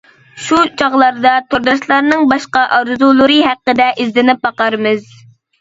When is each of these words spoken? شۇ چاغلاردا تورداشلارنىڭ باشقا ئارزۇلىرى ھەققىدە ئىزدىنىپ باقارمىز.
شۇ 0.43 0.61
چاغلاردا 0.81 1.33
تورداشلارنىڭ 1.51 2.25
باشقا 2.33 2.63
ئارزۇلىرى 2.79 3.39
ھەققىدە 3.49 3.91
ئىزدىنىپ 3.99 4.45
باقارمىز. 4.49 5.07